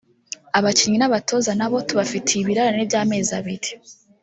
[0.57, 3.69] Abakinnyi n’abatoza na bo tubafitiye ibirarane by’amezi abiri